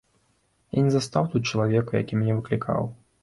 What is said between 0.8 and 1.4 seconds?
не застаў